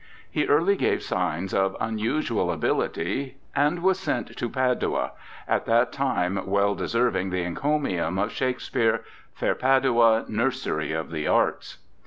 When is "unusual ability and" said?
1.79-3.83